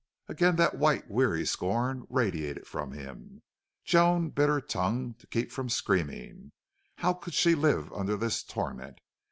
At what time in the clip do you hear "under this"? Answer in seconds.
7.93-8.41